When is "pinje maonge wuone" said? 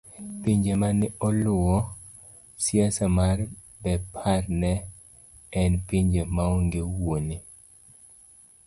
5.87-7.35